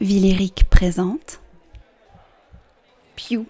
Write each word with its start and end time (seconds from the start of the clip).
Villérique 0.00 0.68
présente. 0.70 1.40
Piou, 3.16 3.46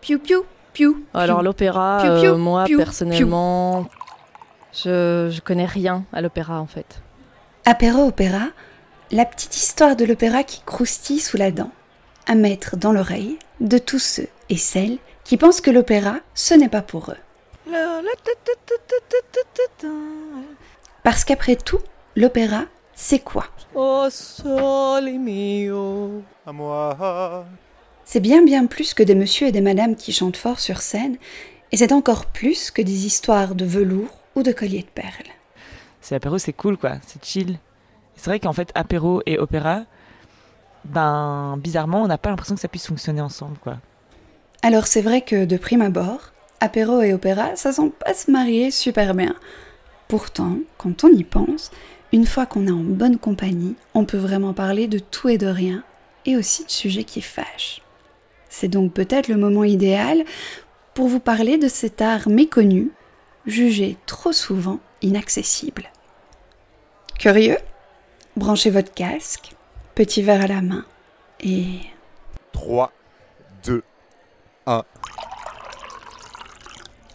piou, 0.00 0.18
piou, 0.20 0.46
piou. 0.72 1.04
Alors 1.12 1.42
l'opéra, 1.42 2.04
euh, 2.04 2.36
moi 2.36 2.64
piou, 2.64 2.78
personnellement, 2.78 3.88
je, 4.72 5.28
je 5.30 5.40
connais 5.40 5.66
rien 5.66 6.04
à 6.12 6.20
l'opéra 6.20 6.60
en 6.60 6.66
fait. 6.66 7.02
Apéro 7.64 8.06
opéra, 8.06 8.48
la 9.10 9.24
petite 9.24 9.56
histoire 9.56 9.96
de 9.96 10.04
l'opéra 10.04 10.44
qui 10.44 10.62
croustille 10.62 11.18
sous 11.18 11.36
la 11.36 11.50
dent, 11.50 11.72
à 12.26 12.34
mettre 12.36 12.76
dans 12.76 12.92
l'oreille 12.92 13.38
de 13.60 13.78
tous 13.78 13.98
ceux 13.98 14.28
et 14.50 14.56
celles 14.56 14.98
qui 15.24 15.36
pensent 15.36 15.60
que 15.60 15.70
l'opéra, 15.70 16.18
ce 16.34 16.54
n'est 16.54 16.68
pas 16.68 16.82
pour 16.82 17.10
eux. 17.10 17.72
Parce 21.02 21.24
qu'après 21.24 21.56
tout, 21.56 21.80
l'opéra, 22.16 22.64
c'est 22.94 23.18
quoi? 23.18 23.46
Oh 23.80 24.08
sole 24.10 25.20
mio. 25.20 26.24
à 26.44 26.50
moi. 26.50 27.46
C'est 28.04 28.18
bien 28.18 28.42
bien 28.42 28.66
plus 28.66 28.92
que 28.92 29.04
des 29.04 29.14
messieurs 29.14 29.46
et 29.46 29.52
des 29.52 29.60
madames 29.60 29.94
qui 29.94 30.10
chantent 30.10 30.36
fort 30.36 30.58
sur 30.58 30.80
scène, 30.80 31.16
et 31.70 31.76
c'est 31.76 31.92
encore 31.92 32.26
plus 32.26 32.72
que 32.72 32.82
des 32.82 33.06
histoires 33.06 33.54
de 33.54 33.64
velours 33.64 34.18
ou 34.34 34.42
de 34.42 34.50
colliers 34.50 34.82
de 34.82 35.00
perles. 35.00 35.30
C'est 36.00 36.16
apéro, 36.16 36.38
c'est 36.38 36.52
cool 36.54 36.76
quoi, 36.76 36.94
c'est 37.06 37.24
chill. 37.24 37.60
C'est 38.16 38.28
vrai 38.30 38.40
qu'en 38.40 38.52
fait, 38.52 38.72
apéro 38.74 39.22
et 39.26 39.38
opéra, 39.38 39.82
ben 40.84 41.56
bizarrement, 41.62 42.02
on 42.02 42.08
n'a 42.08 42.18
pas 42.18 42.30
l'impression 42.30 42.56
que 42.56 42.60
ça 42.60 42.66
puisse 42.66 42.88
fonctionner 42.88 43.20
ensemble 43.20 43.58
quoi. 43.58 43.76
Alors 44.62 44.88
c'est 44.88 45.02
vrai 45.02 45.20
que 45.20 45.44
de 45.44 45.56
prime 45.56 45.82
abord, 45.82 46.32
apéro 46.58 47.00
et 47.00 47.12
opéra, 47.12 47.54
ça 47.54 47.72
semble 47.72 47.92
pas 47.92 48.14
se 48.14 48.28
marier 48.28 48.72
super 48.72 49.14
bien. 49.14 49.36
Pourtant, 50.08 50.56
quand 50.78 51.04
on 51.04 51.08
y 51.12 51.22
pense, 51.22 51.70
une 52.12 52.26
fois 52.26 52.46
qu'on 52.46 52.66
est 52.66 52.72
en 52.72 52.82
bonne 52.82 53.18
compagnie, 53.18 53.76
on 53.94 54.04
peut 54.04 54.18
vraiment 54.18 54.54
parler 54.54 54.86
de 54.86 54.98
tout 54.98 55.28
et 55.28 55.38
de 55.38 55.46
rien, 55.46 55.84
et 56.24 56.36
aussi 56.36 56.64
de 56.64 56.70
sujets 56.70 57.04
qui 57.04 57.20
fâchent. 57.20 57.82
C'est 58.48 58.68
donc 58.68 58.92
peut-être 58.92 59.28
le 59.28 59.36
moment 59.36 59.64
idéal 59.64 60.24
pour 60.94 61.08
vous 61.08 61.20
parler 61.20 61.58
de 61.58 61.68
cet 61.68 62.00
art 62.00 62.28
méconnu, 62.28 62.90
jugé 63.46 63.96
trop 64.06 64.32
souvent 64.32 64.80
inaccessible. 65.02 65.90
Curieux? 67.18 67.58
Branchez 68.36 68.70
votre 68.70 68.92
casque, 68.92 69.52
petit 69.94 70.22
verre 70.22 70.42
à 70.42 70.46
la 70.46 70.60
main, 70.60 70.84
et 71.40 71.64
3, 72.52 72.92
2, 73.64 73.82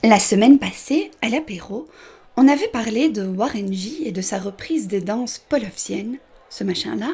La 0.03 0.19
semaine 0.19 0.59
passée, 0.59 1.11
à 1.21 1.29
l'apéro, 1.29 1.87
on 2.35 2.47
avait 2.47 2.67
parlé 2.67 3.09
de 3.09 3.25
Warren 3.25 3.71
et 4.03 4.11
de 4.11 4.21
sa 4.21 4.39
reprise 4.39 4.87
des 4.87 5.01
danses 5.01 5.37
polovsiennes, 5.37 6.17
ce 6.49 6.63
machin-là. 6.63 7.13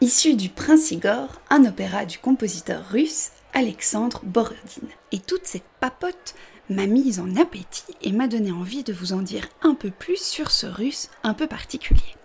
Issu 0.00 0.34
du 0.34 0.48
Prince 0.48 0.90
Igor, 0.92 1.28
un 1.50 1.66
opéra 1.66 2.06
du 2.06 2.18
compositeur 2.18 2.88
russe 2.88 3.30
Alexandre 3.52 4.20
Borodine. 4.24 4.88
Et 5.12 5.18
toute 5.18 5.44
cette 5.44 5.68
papote 5.78 6.34
m'a 6.70 6.86
mise 6.86 7.20
en 7.20 7.36
appétit 7.36 7.94
et 8.00 8.12
m'a 8.12 8.26
donné 8.26 8.50
envie 8.50 8.82
de 8.82 8.92
vous 8.92 9.12
en 9.12 9.20
dire 9.20 9.46
un 9.62 9.74
peu 9.74 9.90
plus 9.90 10.16
sur 10.22 10.50
ce 10.50 10.66
russe 10.66 11.10
un 11.22 11.34
peu 11.34 11.46
particulier. 11.46 12.16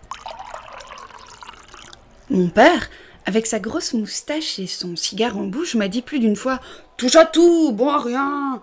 Mon 2.30 2.48
père, 2.48 2.88
avec 3.26 3.46
sa 3.46 3.58
grosse 3.58 3.92
moustache 3.92 4.58
et 4.60 4.68
son 4.68 4.94
cigare 4.96 5.36
en 5.36 5.44
bouche, 5.44 5.74
m'a 5.74 5.88
dit 5.88 6.00
plus 6.00 6.20
d'une 6.20 6.36
fois 6.36 6.60
Touche 6.96 7.16
à 7.16 7.26
tout, 7.26 7.72
bon 7.72 7.90
à 7.90 8.00
rien 8.00 8.62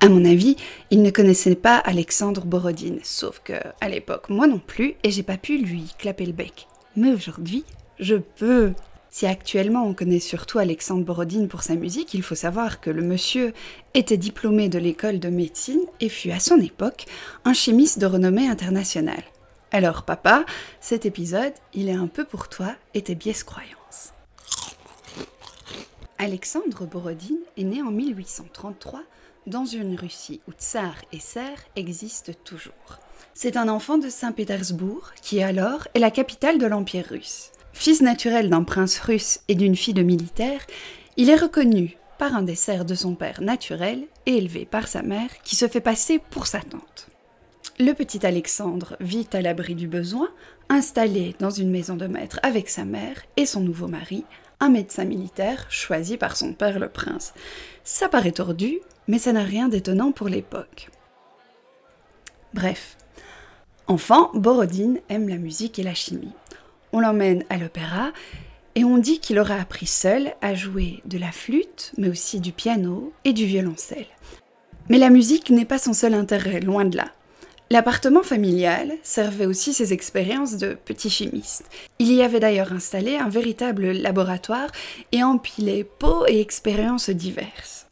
À 0.00 0.08
mon 0.08 0.24
avis, 0.24 0.56
il 0.90 1.02
ne 1.02 1.10
connaissait 1.10 1.54
pas 1.54 1.78
Alexandre 1.78 2.44
Borodine, 2.44 3.00
sauf 3.02 3.40
que, 3.42 3.54
à 3.80 3.88
l'époque, 3.88 4.28
moi 4.28 4.46
non 4.46 4.60
plus, 4.64 4.94
et 5.02 5.10
j'ai 5.10 5.22
pas 5.22 5.38
pu 5.38 5.56
lui 5.58 5.94
clapper 5.98 6.26
le 6.26 6.32
bec. 6.32 6.68
Mais 6.94 7.12
aujourd'hui, 7.12 7.64
je 7.98 8.16
peux 8.16 8.72
Si 9.10 9.24
actuellement 9.24 9.86
on 9.86 9.94
connaît 9.94 10.20
surtout 10.20 10.58
Alexandre 10.58 11.04
Borodine 11.04 11.48
pour 11.48 11.62
sa 11.62 11.74
musique, 11.74 12.12
il 12.12 12.22
faut 12.22 12.34
savoir 12.34 12.82
que 12.82 12.90
le 12.90 13.00
monsieur 13.00 13.54
était 13.94 14.18
diplômé 14.18 14.68
de 14.68 14.78
l'école 14.78 15.20
de 15.20 15.30
médecine 15.30 15.80
et 16.00 16.10
fut 16.10 16.32
à 16.32 16.40
son 16.40 16.60
époque 16.60 17.06
un 17.46 17.54
chimiste 17.54 17.98
de 17.98 18.04
renommée 18.04 18.46
internationale. 18.46 19.24
Alors 19.76 20.04
papa, 20.04 20.46
cet 20.80 21.04
épisode, 21.04 21.52
il 21.74 21.90
est 21.90 21.92
un 21.92 22.06
peu 22.06 22.24
pour 22.24 22.48
toi 22.48 22.74
et 22.94 23.02
tes 23.02 23.14
biaises 23.14 23.44
croyances. 23.44 24.14
Alexandre 26.16 26.86
Borodine 26.86 27.36
est 27.58 27.64
né 27.64 27.82
en 27.82 27.90
1833 27.90 29.02
dans 29.46 29.66
une 29.66 29.94
Russie 29.94 30.40
où 30.48 30.52
tsar 30.52 30.94
et 31.12 31.20
serf 31.20 31.66
existent 31.76 32.32
toujours. 32.42 32.72
C'est 33.34 33.58
un 33.58 33.68
enfant 33.68 33.98
de 33.98 34.08
Saint-Pétersbourg 34.08 35.10
qui 35.20 35.42
alors 35.42 35.86
est 35.92 35.98
la 35.98 36.10
capitale 36.10 36.56
de 36.56 36.64
l'Empire 36.64 37.08
russe. 37.10 37.50
Fils 37.74 38.00
naturel 38.00 38.48
d'un 38.48 38.64
prince 38.64 38.98
russe 39.00 39.40
et 39.48 39.54
d'une 39.54 39.76
fille 39.76 39.92
de 39.92 40.02
militaire, 40.02 40.62
il 41.18 41.28
est 41.28 41.36
reconnu 41.36 41.98
par 42.16 42.34
un 42.34 42.40
des 42.40 42.54
serfs 42.54 42.86
de 42.86 42.94
son 42.94 43.14
père 43.14 43.42
naturel 43.42 44.06
et 44.24 44.38
élevé 44.38 44.64
par 44.64 44.88
sa 44.88 45.02
mère 45.02 45.28
qui 45.44 45.54
se 45.54 45.68
fait 45.68 45.82
passer 45.82 46.18
pour 46.18 46.46
sa 46.46 46.60
tante. 46.60 47.10
Le 47.78 47.92
petit 47.92 48.24
Alexandre 48.24 48.96
vit 49.00 49.28
à 49.34 49.42
l'abri 49.42 49.74
du 49.74 49.86
besoin, 49.86 50.30
installé 50.70 51.36
dans 51.40 51.50
une 51.50 51.70
maison 51.70 51.94
de 51.94 52.06
maître 52.06 52.40
avec 52.42 52.70
sa 52.70 52.86
mère 52.86 53.22
et 53.36 53.44
son 53.44 53.60
nouveau 53.60 53.86
mari, 53.86 54.24
un 54.60 54.70
médecin 54.70 55.04
militaire 55.04 55.66
choisi 55.68 56.16
par 56.16 56.38
son 56.38 56.54
père 56.54 56.78
le 56.78 56.88
prince. 56.88 57.34
Ça 57.84 58.08
paraît 58.08 58.32
tordu, 58.32 58.78
mais 59.08 59.18
ça 59.18 59.34
n'a 59.34 59.42
rien 59.42 59.68
d'étonnant 59.68 60.10
pour 60.10 60.30
l'époque. 60.30 60.88
Bref. 62.54 62.96
Enfant, 63.88 64.30
Borodine 64.32 64.98
aime 65.10 65.28
la 65.28 65.36
musique 65.36 65.78
et 65.78 65.82
la 65.82 65.94
chimie. 65.94 66.32
On 66.94 67.00
l'emmène 67.00 67.44
à 67.50 67.58
l'opéra 67.58 68.12
et 68.74 68.84
on 68.84 68.96
dit 68.96 69.20
qu'il 69.20 69.38
aura 69.38 69.56
appris 69.56 69.86
seul 69.86 70.32
à 70.40 70.54
jouer 70.54 71.02
de 71.04 71.18
la 71.18 71.30
flûte, 71.30 71.92
mais 71.98 72.08
aussi 72.08 72.40
du 72.40 72.52
piano 72.52 73.12
et 73.24 73.34
du 73.34 73.44
violoncelle. 73.44 74.06
Mais 74.88 74.96
la 74.96 75.10
musique 75.10 75.50
n'est 75.50 75.66
pas 75.66 75.78
son 75.78 75.92
seul 75.92 76.14
intérêt, 76.14 76.60
loin 76.60 76.86
de 76.86 76.96
là. 76.96 77.12
L'appartement 77.68 78.22
familial 78.22 78.92
servait 79.02 79.46
aussi 79.46 79.74
ses 79.74 79.92
expériences 79.92 80.56
de 80.56 80.74
petit 80.74 81.10
chimiste. 81.10 81.64
Il 81.98 82.12
y 82.12 82.22
avait 82.22 82.38
d'ailleurs 82.38 82.72
installé 82.72 83.16
un 83.16 83.28
véritable 83.28 83.90
laboratoire 83.90 84.70
et 85.10 85.24
empilé 85.24 85.82
pots 85.82 86.26
et 86.28 86.40
expériences 86.40 87.10
diverses. 87.10 87.88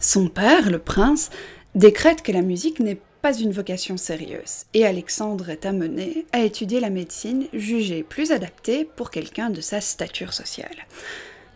Son 0.00 0.28
père, 0.28 0.68
le 0.68 0.80
prince, 0.80 1.30
décrète 1.76 2.22
que 2.22 2.32
la 2.32 2.42
musique 2.42 2.80
n'est 2.80 3.00
pas 3.22 3.32
une 3.32 3.52
vocation 3.52 3.96
sérieuse 3.96 4.64
et 4.74 4.84
Alexandre 4.84 5.48
est 5.48 5.64
amené 5.64 6.26
à 6.32 6.40
étudier 6.40 6.80
la 6.80 6.90
médecine 6.90 7.46
jugée 7.52 8.02
plus 8.02 8.32
adaptée 8.32 8.84
pour 8.84 9.12
quelqu'un 9.12 9.48
de 9.48 9.60
sa 9.60 9.80
stature 9.80 10.34
sociale. 10.34 10.86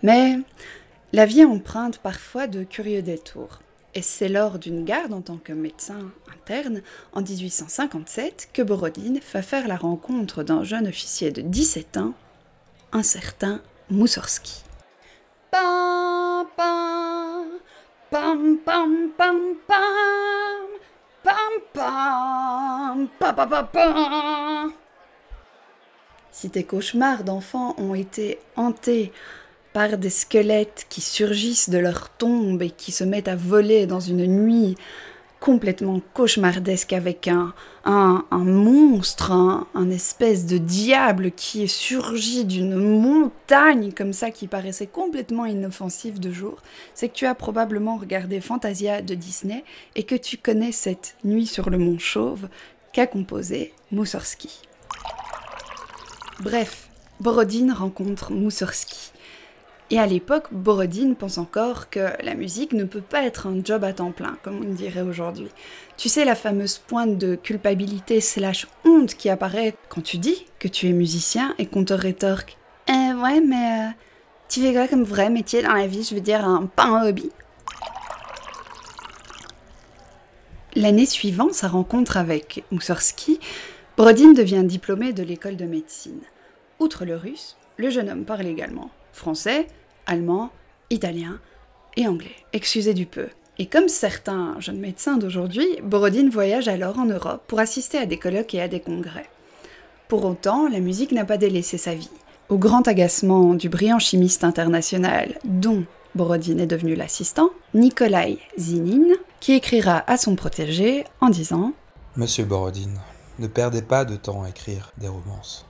Mais 0.05 0.39
la 1.13 1.27
vie 1.27 1.45
emprunte 1.45 1.99
parfois 1.99 2.47
de 2.47 2.63
curieux 2.63 3.03
détours. 3.03 3.59
Et 3.95 4.03
c'est 4.03 4.29
lors 4.29 4.59
d'une 4.59 4.85
garde 4.85 5.13
en 5.13 5.23
tant 5.23 5.39
que 5.39 5.53
médecin 5.53 6.11
interne, 6.33 6.83
en 7.13 7.23
1857, 7.23 8.51
que 8.53 8.63
Borodin 8.63 9.15
fait 9.21 9.43
faire 9.43 9.67
la 9.67 9.77
rencontre 9.77 10.43
d'un 10.43 10.63
jeune 10.63 10.87
officier 10.87 11.31
de 11.31 11.41
17 11.41 11.97
ans, 11.97 12.15
un 12.93 13.03
certain 13.03 13.61
Moussorski. 13.91 14.63
Si 26.31 26.51
tes 26.51 26.65
cauchemars 26.65 27.25
d'enfant 27.25 27.75
ont 27.79 27.95
été 27.95 28.39
hantés 28.57 29.13
des 29.87 30.11
squelettes 30.11 30.87
qui 30.89 31.01
surgissent 31.01 31.71
de 31.71 31.79
leur 31.79 32.11
tombe 32.11 32.63
et 32.63 32.71
qui 32.71 32.91
se 32.91 33.05
mettent 33.05 33.29
à 33.29 33.37
voler 33.37 33.87
dans 33.87 34.01
une 34.01 34.27
nuit 34.27 34.77
complètement 35.39 36.01
cauchemardesque 36.15 36.93
avec 36.93 37.29
un, 37.29 37.55
un, 37.85 38.25
monstre, 38.33 39.31
un, 39.31 39.91
espèce 39.91 40.47
de 40.47 40.59
diable 40.59 41.31
qui 41.31 41.63
est 41.63 41.69
surgi 41.69 42.45
d'une 42.45 42.75
montagne 42.75 43.93
comme 43.93 44.13
ça 44.13 44.33
qui 44.33 44.49
paraissait 44.49 44.89
complètement 44.89 45.47
inoffensif 45.47 46.19
de 46.19 46.33
jour, 46.33 46.57
c'est 46.93 47.09
que 47.09 47.15
tu 47.15 47.27
as 47.27 47.37
probablement 47.37 47.99
regardé 47.99 48.41
Fantasia 48.41 49.01
de 49.01 49.15
Disney 49.15 49.63
et 49.95 50.03
que 50.03 50.17
tu 50.17 50.39
connais 50.39 50.73
cette 50.73 51.15
nuit 51.23 51.47
sur 51.47 51.71
le 51.71 51.79
mont 51.79 52.01
Chauve 52.01 52.49
qu'a 52.93 53.07
composé 53.07 53.73
Moussorski. 53.93 54.63
Bref, 56.41 56.89
Borodine 57.21 57.71
rencontre 57.71 58.33
Moussorski. 58.33 59.13
Et 59.91 59.99
à 59.99 60.07
l'époque, 60.07 60.49
Borodine 60.53 61.17
pense 61.17 61.39
encore 61.39 61.89
que 61.89 62.11
la 62.23 62.35
musique 62.35 62.75
ne 62.75 62.85
peut 62.85 63.01
pas 63.01 63.23
être 63.23 63.47
un 63.47 63.65
job 63.65 63.85
à 63.85 63.95
temps 63.95 64.13
plein, 64.13 64.37
comme 64.43 64.61
on 64.61 64.75
dirait 64.75 65.01
aujourd'hui. 65.01 65.49
Tu 65.97 66.11
sais, 66.11 66.27
la 66.27 66.35
fameuse 66.35 66.77
pointe 66.77 67.17
de 67.17 67.37
culpabilité 67.37 68.21
slash 68.21 68.67
honte 68.85 69.15
qui 69.15 69.31
apparaît 69.31 69.75
quand 69.89 70.03
tu 70.03 70.19
dis 70.19 70.45
que 70.59 70.69
tu 70.69 70.89
es 70.89 70.93
musicien 70.93 71.55
et 71.59 71.65
qu'on 71.65 71.85
te 71.85 71.95
rétorque 71.95 72.59
«Euh, 72.91 73.15
ouais, 73.23 73.41
mais 73.41 73.89
euh, 73.89 73.91
tu 74.49 74.61
fais 74.61 74.73
quoi 74.73 74.89
comme 74.89 75.05
vrai 75.05 75.31
métier 75.31 75.63
dans 75.63 75.73
la 75.73 75.87
vie 75.87 76.03
Je 76.03 76.15
veux 76.15 76.21
dire, 76.21 76.45
un, 76.45 76.67
pas 76.67 76.85
un 76.85 77.09
hobby?» 77.09 77.31
L'année 80.75 81.07
suivante, 81.07 81.55
sa 81.55 81.69
rencontre 81.69 82.19
avec 82.19 82.63
Moussorski, 82.71 83.41
Brodin 83.97 84.33
devient 84.33 84.65
diplômé 84.65 85.15
de 85.15 85.23
l'école 85.23 85.57
de 85.57 85.65
médecine. 85.65 86.21
Outre 86.79 87.07
le 87.07 87.17
russe, 87.17 87.57
le 87.79 87.89
jeune 87.89 88.11
homme 88.11 88.25
parle 88.25 88.47
également 88.47 88.91
français, 89.19 89.67
allemand, 90.07 90.51
italien 90.91 91.39
et 91.97 92.07
anglais. 92.07 92.37
Excusez 92.53 92.95
du 92.95 93.07
peu. 93.07 93.29
Et 93.59 93.67
comme 93.67 93.89
certains 93.89 94.55
jeunes 94.61 94.79
médecins 94.79 95.19
d'aujourd'hui, 95.19 95.67
Borodine 95.83 96.31
voyage 96.31 96.69
alors 96.69 96.99
en 96.99 97.07
Europe 97.07 97.43
pour 97.49 97.59
assister 97.59 97.99
à 97.99 98.07
des 98.07 98.19
colloques 98.19 98.55
et 98.55 98.63
à 98.63 98.69
des 98.69 98.81
congrès. 98.81 99.29
Pour 100.07 100.25
autant, 100.25 100.69
la 100.69 100.81
musique 100.81 101.13
n'a 101.13 101.25
pas 101.25 101.37
délaissé 101.37 101.77
sa 101.77 101.95
vie. 101.95 102.11
Au 102.49 102.57
grand 102.57 102.87
agacement 102.87 103.55
du 103.55 103.69
brillant 103.69 103.99
chimiste 103.99 104.45
international 104.45 105.39
dont 105.45 105.85
Borodine 106.15 106.61
est 106.61 106.67
devenu 106.67 106.95
l'assistant, 106.95 107.51
Nikolai 107.75 108.39
Zinin, 108.59 109.15
qui 109.41 109.53
écrira 109.53 110.05
à 110.07 110.17
son 110.17 110.37
protégé 110.37 111.05
en 111.21 111.29
disant 111.29 111.73
Monsieur 112.17 112.45
Borodine, 112.45 112.99
ne 113.39 113.49
perdez 113.49 113.83
pas 113.83 114.05
de 114.05 114.17
temps 114.17 114.43
à 114.45 114.49
écrire 114.49 114.93
des 114.99 115.09
romances. 115.09 115.67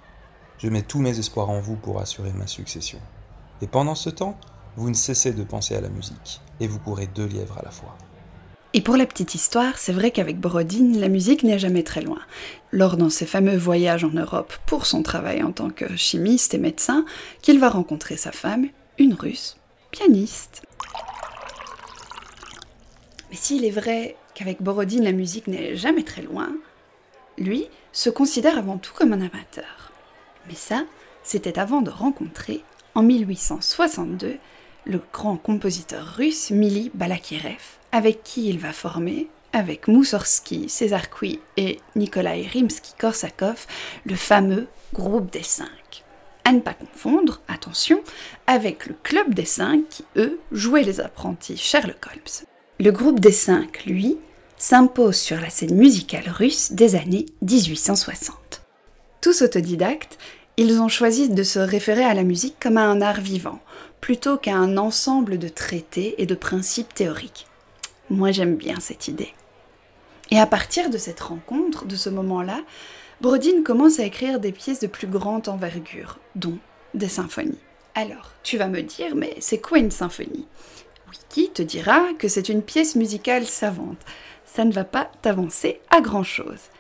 Je 0.58 0.68
mets 0.68 0.82
tous 0.82 1.00
mes 1.00 1.18
espoirs 1.18 1.50
en 1.50 1.60
vous 1.60 1.76
pour 1.76 2.00
assurer 2.00 2.32
ma 2.32 2.46
succession. 2.46 2.98
Et 3.60 3.66
pendant 3.66 3.94
ce 3.94 4.10
temps, 4.10 4.38
vous 4.76 4.88
ne 4.88 4.94
cessez 4.94 5.32
de 5.32 5.42
penser 5.42 5.74
à 5.74 5.80
la 5.80 5.88
musique, 5.88 6.40
et 6.60 6.68
vous 6.68 6.78
courez 6.78 7.08
deux 7.08 7.26
lièvres 7.26 7.58
à 7.58 7.62
la 7.62 7.70
fois. 7.70 7.96
Et 8.74 8.82
pour 8.82 8.96
la 8.96 9.06
petite 9.06 9.34
histoire, 9.34 9.78
c'est 9.78 9.92
vrai 9.92 10.10
qu'avec 10.10 10.38
Borodine, 10.38 11.00
la 11.00 11.08
musique 11.08 11.42
n'est 11.42 11.58
jamais 11.58 11.82
très 11.82 12.02
loin. 12.02 12.20
Lors 12.70 12.96
de 12.96 13.08
ses 13.08 13.26
fameux 13.26 13.56
voyages 13.56 14.04
en 14.04 14.10
Europe 14.10 14.52
pour 14.66 14.84
son 14.84 15.02
travail 15.02 15.42
en 15.42 15.52
tant 15.52 15.70
que 15.70 15.96
chimiste 15.96 16.52
et 16.52 16.58
médecin, 16.58 17.04
qu'il 17.40 17.58
va 17.58 17.70
rencontrer 17.70 18.16
sa 18.16 18.30
femme, 18.30 18.66
une 18.98 19.14
russe, 19.14 19.56
pianiste. 19.90 20.62
Mais 23.30 23.36
s'il 23.36 23.64
est 23.64 23.70
vrai 23.70 24.16
qu'avec 24.34 24.62
Borodine, 24.62 25.04
la 25.04 25.12
musique 25.12 25.48
n'est 25.48 25.74
jamais 25.74 26.04
très 26.04 26.22
loin, 26.22 26.50
lui 27.38 27.68
se 27.92 28.10
considère 28.10 28.58
avant 28.58 28.76
tout 28.76 28.92
comme 28.94 29.12
un 29.12 29.20
amateur. 29.20 29.92
Mais 30.46 30.54
ça, 30.54 30.84
c'était 31.22 31.58
avant 31.58 31.80
de 31.80 31.90
rencontrer, 31.90 32.62
en 32.98 33.04
1862, 33.04 34.38
le 34.84 35.00
grand 35.12 35.36
compositeur 35.36 36.16
russe 36.16 36.50
Mili 36.50 36.90
Balakirev, 36.94 37.62
avec 37.92 38.24
qui 38.24 38.48
il 38.48 38.58
va 38.58 38.72
former, 38.72 39.28
avec 39.52 39.86
Moussorski, 39.86 40.68
César-Cui 40.68 41.38
et 41.56 41.78
Nikolai 41.94 42.48
Rimsky-Korsakov, 42.52 43.68
le 44.04 44.16
fameux 44.16 44.66
groupe 44.94 45.30
des 45.30 45.44
cinq. 45.44 46.02
À 46.44 46.50
ne 46.50 46.58
pas 46.58 46.74
confondre, 46.74 47.40
attention, 47.46 48.02
avec 48.48 48.86
le 48.86 48.96
club 49.00 49.32
des 49.32 49.44
cinq 49.44 49.88
qui, 49.88 50.04
eux, 50.16 50.40
jouaient 50.50 50.82
les 50.82 50.98
apprentis 50.98 51.56
Sherlock 51.56 52.04
Holmes. 52.10 52.48
Le 52.80 52.90
groupe 52.90 53.20
des 53.20 53.30
cinq, 53.30 53.84
lui, 53.84 54.18
s'impose 54.56 55.18
sur 55.18 55.40
la 55.40 55.50
scène 55.50 55.76
musicale 55.76 56.28
russe 56.28 56.72
des 56.72 56.96
années 56.96 57.26
1860. 57.42 58.62
Tous 59.20 59.42
autodidactes, 59.42 60.18
ils 60.58 60.80
ont 60.80 60.88
choisi 60.88 61.28
de 61.28 61.42
se 61.44 61.60
référer 61.60 62.02
à 62.02 62.14
la 62.14 62.24
musique 62.24 62.56
comme 62.60 62.78
à 62.78 62.84
un 62.84 63.00
art 63.00 63.20
vivant, 63.20 63.60
plutôt 64.00 64.36
qu'à 64.36 64.56
un 64.56 64.76
ensemble 64.76 65.38
de 65.38 65.48
traités 65.48 66.20
et 66.20 66.26
de 66.26 66.34
principes 66.34 66.92
théoriques. 66.92 67.46
Moi 68.10 68.32
j'aime 68.32 68.56
bien 68.56 68.80
cette 68.80 69.06
idée. 69.06 69.32
Et 70.32 70.40
à 70.40 70.46
partir 70.46 70.90
de 70.90 70.98
cette 70.98 71.20
rencontre, 71.20 71.84
de 71.84 71.94
ce 71.94 72.10
moment-là, 72.10 72.60
Brodin 73.20 73.62
commence 73.64 74.00
à 74.00 74.04
écrire 74.04 74.40
des 74.40 74.50
pièces 74.50 74.80
de 74.80 74.88
plus 74.88 75.06
grande 75.06 75.48
envergure, 75.48 76.18
dont 76.34 76.58
des 76.92 77.08
symphonies. 77.08 77.60
Alors, 77.94 78.32
tu 78.42 78.58
vas 78.58 78.66
me 78.66 78.82
dire, 78.82 79.14
mais 79.14 79.36
c'est 79.38 79.60
quoi 79.60 79.78
une 79.78 79.92
symphonie? 79.92 80.46
Wiki 81.08 81.50
te 81.50 81.62
dira 81.62 82.00
que 82.18 82.26
c'est 82.26 82.48
une 82.48 82.62
pièce 82.62 82.96
musicale 82.96 83.46
savante. 83.46 83.98
Ça 84.44 84.64
ne 84.64 84.72
va 84.72 84.84
pas 84.84 85.08
t'avancer 85.22 85.80
à 85.90 86.00
grand-chose. 86.00 86.70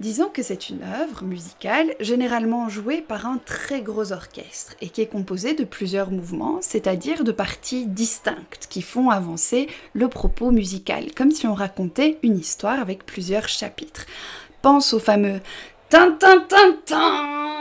Disons 0.00 0.30
que 0.30 0.42
c'est 0.42 0.70
une 0.70 0.82
œuvre 0.82 1.24
musicale 1.24 1.94
généralement 2.00 2.70
jouée 2.70 3.02
par 3.02 3.26
un 3.26 3.36
très 3.36 3.82
gros 3.82 4.12
orchestre 4.12 4.74
et 4.80 4.88
qui 4.88 5.02
est 5.02 5.06
composée 5.06 5.52
de 5.52 5.64
plusieurs 5.64 6.10
mouvements, 6.10 6.60
c'est-à-dire 6.62 7.22
de 7.22 7.32
parties 7.32 7.84
distinctes 7.84 8.66
qui 8.70 8.80
font 8.80 9.10
avancer 9.10 9.68
le 9.92 10.08
propos 10.08 10.52
musical, 10.52 11.12
comme 11.14 11.30
si 11.30 11.46
on 11.46 11.52
racontait 11.52 12.18
une 12.22 12.38
histoire 12.38 12.80
avec 12.80 13.04
plusieurs 13.04 13.46
chapitres. 13.46 14.06
Pense 14.62 14.94
au 14.94 15.00
fameux 15.00 15.40
tin 15.90 16.12
tin 16.12 16.46
tin 16.48 16.76
tin. 16.86 17.52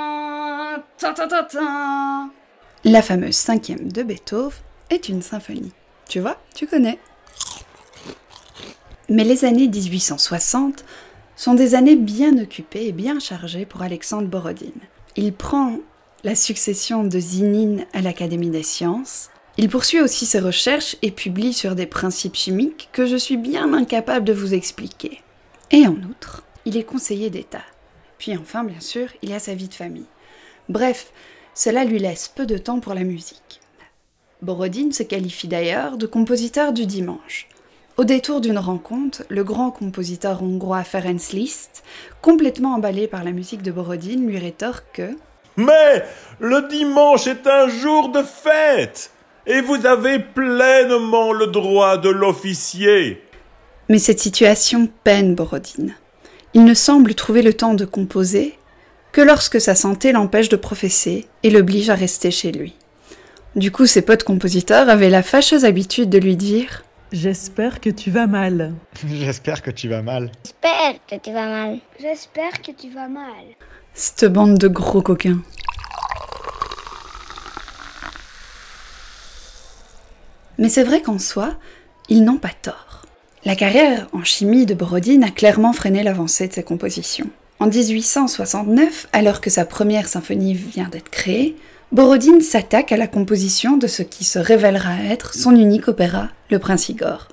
La 2.86 3.01
fameuse 3.01 3.36
cinquième 3.36 3.91
de 3.91 4.01
Beethoven 4.01 4.57
est 4.89 5.09
une 5.09 5.21
symphonie. 5.21 5.74
Tu 6.07 6.21
vois, 6.21 6.38
tu 6.56 6.68
connais. 6.68 7.00
Mais 9.09 9.25
les 9.25 9.44
années 9.44 9.68
1860 9.68 10.86
sont 11.39 11.53
des 11.53 11.74
années 11.74 11.95
bien 11.95 12.38
occupées 12.38 12.88
et 12.88 12.91
bien 12.91 13.18
chargées 13.18 13.65
pour 13.65 13.81
Alexandre 13.81 14.27
Borodine. 14.27 14.81
Il 15.15 15.31
prend 15.31 15.77
la 16.25 16.36
succession 16.36 17.06
de 17.06 17.18
Zinine 17.18 17.86
à 17.94 18.01
l'Académie 18.01 18.50
des 18.50 18.62
sciences. 18.62 19.30
Il 19.57 19.69
poursuit 19.69 20.01
aussi 20.01 20.25
ses 20.25 20.41
recherches 20.41 20.97
et 21.01 21.12
publie 21.12 21.53
sur 21.53 21.75
des 21.75 21.86
principes 21.86 22.36
chimiques 22.36 22.89
que 22.91 23.06
je 23.06 23.15
suis 23.15 23.38
bien 23.38 23.74
incapable 23.74 24.25
de 24.25 24.33
vous 24.33 24.53
expliquer. 24.53 25.21
Et 25.71 25.88
en 25.88 25.95
outre, 26.09 26.44
il 26.65 26.75
est 26.75 26.83
conseiller 26.83 27.30
d'État. 27.30 27.63
Puis 28.18 28.36
enfin, 28.36 28.65
bien 28.65 28.81
sûr, 28.81 29.07
il 29.21 29.31
a 29.31 29.39
sa 29.39 29.56
vie 29.56 29.69
de 29.69 29.74
famille. 29.74 30.07
Bref, 30.68 31.13
cela 31.56 31.86
lui 31.86 32.00
laisse 32.00 32.27
peu 32.27 32.45
de 32.45 32.57
temps 32.57 32.81
pour 32.81 32.95
la 32.95 33.06
musique. 33.06 33.62
Borodine 34.41 34.91
se 34.91 35.03
qualifie 35.03 35.47
d'ailleurs 35.47 35.95
de 35.95 36.06
compositeur 36.06 36.74
du 36.74 36.86
dimanche. 36.86 37.47
Au 38.00 38.06
détour 38.06 38.40
d'une 38.40 38.57
rencontre, 38.57 39.24
le 39.28 39.44
grand 39.44 39.72
compositeur 39.72 40.42
hongrois 40.42 40.86
Ferenc 40.86 41.34
Liszt, 41.34 41.84
complètement 42.22 42.75
emballé 42.75 43.10
par 43.10 43.25
la 43.25 43.31
musique 43.31 43.62
de 43.62 43.74
Borodine, 43.74 44.25
lui 44.25 44.38
rétorque 44.38 44.86
que 44.94 45.18
Mais 45.57 46.06
le 46.40 46.66
dimanche 46.69 47.28
est 47.28 47.46
un 47.46 47.68
jour 47.68 48.07
de 48.07 48.24
fête 48.24 49.12
et 49.46 49.60
vous 49.60 49.86
avez 49.86 50.18
pleinement 50.19 51.34
le 51.34 51.48
droit 51.48 51.98
de 51.98 52.07
l'officier. 52.07 53.22
Mais 53.90 54.00
cette 54.00 54.22
situation 54.22 54.88
peine 55.04 55.36
Borodine. 55.36 55.94
Il 56.54 56.63
ne 56.63 56.74
semble 56.74 57.16
trouver 57.16 57.42
le 57.42 57.54
temps 57.54 57.74
de 57.74 57.84
composer 57.84 58.57
que 59.12 59.19
lorsque 59.19 59.60
sa 59.60 59.75
santé 59.75 60.13
l'empêche 60.13 60.48
de 60.48 60.56
professer 60.56 61.28
et 61.44 61.50
l'oblige 61.50 61.90
à 61.90 61.96
rester 61.96 62.31
chez 62.31 62.54
lui. 62.54 62.75
Du 63.57 63.72
coup, 63.72 63.88
ses 63.88 64.04
potes 64.04 64.24
compositeurs 64.24 64.88
avaient 64.88 65.10
la 65.10 65.22
fâcheuse 65.22 65.66
habitude 65.66 66.10
de 66.10 66.18
lui 66.18 66.38
dire 66.38 66.86
J'espère 67.12 67.82
que 67.82 67.90
tu 67.90 68.12
vas 68.12 68.28
mal. 68.28 68.74
J'espère 69.08 69.64
que 69.64 69.72
tu 69.72 69.90
vas 69.90 70.04
mal. 70.04 70.32
J'espère 70.44 70.94
que 71.08 71.16
tu 71.16 71.34
vas 71.34 71.48
mal. 71.48 71.80
J'espère 72.00 72.62
que 72.62 72.72
tu 72.72 72.89
vas 72.92 73.08
mal. 73.08 73.46
Cette 73.96 74.25
bande 74.25 74.60
de 74.60 74.68
gros 74.68 75.01
coquins. 75.01 75.42
Mais 80.60 80.70
c'est 80.70 80.84
vrai 80.84 81.01
qu'en 81.01 81.18
soi, 81.18 81.56
ils 82.10 82.24
n'ont 82.24 82.38
pas 82.38 82.54
tort. 82.62 83.06
La 83.44 83.56
carrière 83.56 84.08
en 84.13 84.24
chimie 84.24 84.68
de 84.68 84.75
Borodine 84.75 85.24
a 85.24 85.32
clairement 85.32 85.74
freiné 85.74 86.04
l'avancée 86.04 86.48
de 86.48 86.54
ses 86.54 86.63
compositions. 86.63 87.30
En 87.60 87.68
1869, 87.68 89.08
alors 89.13 89.42
que 89.42 89.50
sa 89.50 89.66
première 89.66 90.08
symphonie 90.08 90.54
vient 90.54 90.89
d'être 90.89 91.10
créée, 91.10 91.56
Borodine 91.91 92.41
s'attaque 92.41 92.91
à 92.91 92.98
la 92.98 93.08
composition 93.08 93.75
de 93.75 93.88
ce 93.88 94.03
qui 94.03 94.24
se 94.24 94.38
révélera 94.38 95.03
être 95.10 95.34
son 95.34 95.55
unique 95.55 95.88
opéra, 95.88 96.27
Le 96.51 96.60
Prince 96.60 96.88
Igor, 96.89 97.29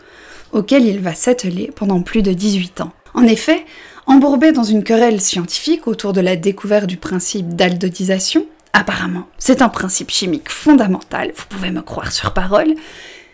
auquel 0.50 0.86
il 0.86 1.00
va 1.00 1.14
s'atteler 1.14 1.70
pendant 1.76 2.00
plus 2.00 2.22
de 2.22 2.32
18 2.32 2.80
ans. 2.80 2.92
En 3.12 3.24
effet, 3.24 3.66
embourbé 4.06 4.52
dans 4.52 4.64
une 4.64 4.82
querelle 4.82 5.20
scientifique 5.20 5.86
autour 5.86 6.14
de 6.14 6.22
la 6.22 6.36
découverte 6.36 6.86
du 6.86 6.96
principe 6.96 7.54
d'aldodisation, 7.54 8.46
apparemment 8.72 9.26
c'est 9.36 9.60
un 9.60 9.68
principe 9.68 10.10
chimique 10.10 10.48
fondamental, 10.48 11.32
vous 11.36 11.46
pouvez 11.50 11.70
me 11.70 11.82
croire 11.82 12.10
sur 12.10 12.32
parole, 12.32 12.76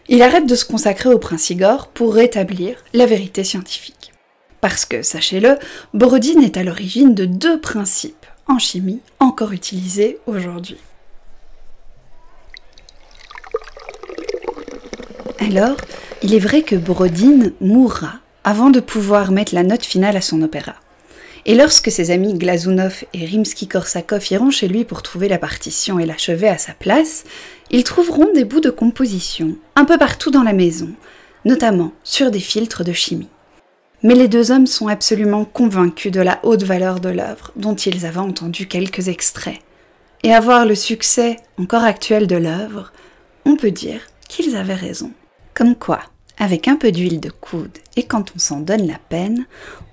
il 0.09 0.23
arrête 0.23 0.49
de 0.49 0.57
se 0.57 0.65
consacrer 0.65 1.09
au 1.09 1.19
Prince 1.19 1.51
Igor 1.51 1.87
pour 1.87 2.15
rétablir 2.15 2.75
la 2.95 3.07
vérité 3.07 3.45
scientifique. 3.45 4.13
Parce 4.61 4.85
que, 4.85 5.03
sachez-le, 5.03 5.57
Borodine 5.95 6.43
est 6.43 6.57
à 6.57 6.65
l'origine 6.65 7.15
de 7.15 7.27
deux 7.27 7.61
principes 7.61 8.27
en 8.49 8.59
chimie 8.59 9.01
encore 9.21 9.53
utilisés 9.53 10.19
aujourd'hui. 10.27 10.79
Alors, 15.45 15.77
il 16.23 16.35
est 16.35 16.39
vrai 16.39 16.63
que 16.63 16.77
Borodine 16.77 17.53
mourra 17.61 18.13
avant 18.45 18.71
de 18.71 18.79
pouvoir 18.79 19.33
mettre 19.33 19.57
la 19.57 19.65
note 19.65 19.85
finale 19.85 20.17
à 20.17 20.21
son 20.21 20.41
opéra. 20.41 20.75
Et 21.47 21.57
lorsque 21.57 21.91
ses 21.91 22.13
amis 22.13 22.35
Glazunov 22.35 23.03
et 23.13 23.27
Rimsky-Korsakov 23.27 24.33
iront 24.33 24.53
chez 24.53 24.69
lui 24.69 24.85
pour 24.85 25.03
trouver 25.03 25.27
la 25.27 25.39
partition 25.39 25.99
et 25.99 26.07
l'achever 26.07 26.47
à 26.47 26.59
sa 26.59 26.75
place, 26.75 27.25
ils 27.73 27.83
trouveront 27.83 28.33
des 28.33 28.45
bouts 28.45 28.61
de 28.61 28.71
composition 28.71 29.57
un 29.75 29.85
peu 29.85 29.99
partout 29.99 30.31
dans 30.31 30.45
la 30.45 30.53
maison, 30.53 30.91
notamment 31.45 31.91
sur 32.05 32.31
des 32.31 32.39
filtres 32.39 32.85
de 32.85 32.93
chimie. 32.93 33.29
Mais 34.05 34.15
les 34.15 34.29
deux 34.29 34.53
hommes 34.53 34.69
sont 34.69 34.87
absolument 34.87 35.45
convaincus 35.45 36.13
de 36.13 36.21
la 36.21 36.39
haute 36.45 36.63
valeur 36.63 37.01
de 37.01 37.09
l'œuvre, 37.09 37.51
dont 37.57 37.75
ils 37.75 38.07
avaient 38.07 38.19
entendu 38.19 38.69
quelques 38.69 39.09
extraits. 39.09 39.59
Et 40.23 40.33
à 40.33 40.39
voir 40.39 40.67
le 40.67 40.77
succès 40.77 41.37
encore 41.59 41.83
actuel 41.83 42.29
de 42.29 42.37
l'œuvre, 42.37 42.93
on 43.45 43.57
peut 43.57 43.73
dire 43.73 44.03
qu'ils 44.29 44.55
avaient 44.55 44.75
raison. 44.75 45.11
Comme 45.55 45.77
quoi, 45.77 46.01
Avec 46.39 46.67
un 46.67 46.77
peu 46.77 46.93
d'huile 46.93 47.21
de 47.21 47.31
coude 47.31 47.79
et 47.95 48.05
quand 48.05 48.33
on 48.35 48.39
s'en 48.39 48.61
donne 48.61 48.87
la 48.87 48.99
peine, 48.99 49.47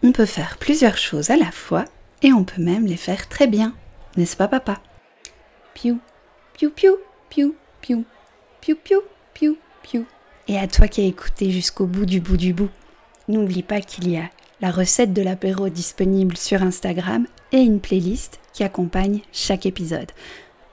on 0.04 0.14
peut 0.14 0.26
faire 0.26 0.58
plusieurs 0.58 0.98
choses 0.98 1.30
à 1.30 1.36
la 1.36 1.52
fois 1.52 1.86
et 2.22 2.32
on 2.32 2.44
peut 2.44 2.62
même 2.62 2.86
les 2.86 2.98
faire 2.98 3.28
très 3.28 3.46
bien, 3.46 3.76
n'est-ce 4.16 4.38
pas 4.38 4.48
papa? 4.48 4.82
Piou, 5.74 6.00
piou, 6.54 6.72
piou, 6.72 6.98
piou, 7.30 7.56
piou, 7.82 8.06
piou, 8.62 8.76
piou, 8.84 9.02
piou, 9.34 9.58
piou. 9.84 10.06
Et 10.48 10.58
à 10.58 10.68
toi 10.68 10.88
qui 10.88 11.02
as 11.02 11.06
écouté 11.06 11.52
jusqu'au 11.52 11.86
bout 11.86 12.06
du 12.06 12.22
bout 12.22 12.38
du 12.38 12.54
bout, 12.54 12.72
n'oublie 13.28 13.64
pas 13.64 13.82
qu'il 13.82 14.10
y 14.10 14.18
a 14.18 14.30
la 14.62 14.72
recette 14.72 15.14
de 15.14 15.22
l'apéro 15.22 15.70
disponible 15.70 16.38
sur 16.38 16.64
Instagram 16.64 17.28
et 17.52 17.60
une 17.60 17.80
playlist 17.80 18.40
qui 18.54 18.64
accompagne 18.64 19.22
chaque 19.32 19.66
épisode. 19.66 20.12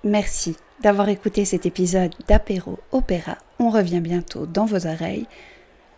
Merci 0.04 0.56
d'avoir 0.82 1.08
écouté 1.08 1.44
cet 1.44 1.66
épisode 1.66 2.14
d'apéro 2.28 2.78
opéra. 2.92 3.38
On 3.58 3.70
revient 3.70 4.00
bientôt 4.00 4.46
dans 4.46 4.66
vos 4.66 4.86
oreilles. 4.86 5.26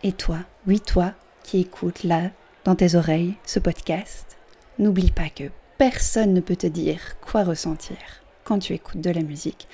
Et 0.03 0.11
toi, 0.11 0.39
oui 0.67 0.79
toi, 0.79 1.13
qui 1.43 1.61
écoutes 1.61 2.03
là, 2.03 2.29
dans 2.63 2.75
tes 2.75 2.95
oreilles, 2.95 3.35
ce 3.45 3.59
podcast, 3.59 4.37
n'oublie 4.77 5.11
pas 5.11 5.29
que 5.29 5.45
personne 5.77 6.33
ne 6.33 6.41
peut 6.41 6.55
te 6.55 6.67
dire 6.67 7.19
quoi 7.19 7.43
ressentir 7.43 7.97
quand 8.43 8.59
tu 8.59 8.73
écoutes 8.73 9.01
de 9.01 9.11
la 9.11 9.21
musique. 9.21 9.67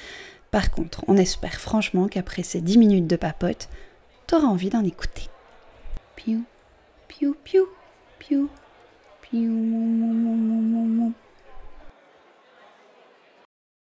Par 0.51 0.71
contre, 0.71 1.03
on 1.07 1.17
espère 1.17 1.59
franchement 1.59 2.07
qu'après 2.07 2.43
ces 2.43 2.61
10 2.61 2.77
minutes 2.77 3.07
de 3.07 3.15
papote, 3.15 3.69
t'auras 4.27 4.47
envie 4.47 4.69
d'en 4.69 4.83
écouter. 4.83 5.29
Piou, 6.15 6.43
piou, 7.07 7.35
piou, 7.43 7.67
piou, 8.19 8.49
piou, 9.21 11.13